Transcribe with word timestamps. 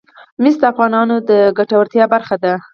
مس 0.41 0.55
د 0.61 0.63
افغانانو 0.71 1.15
د 1.29 1.31
ګټورتیا 1.57 2.05
برخه 2.13 2.35
ده. 2.43 2.53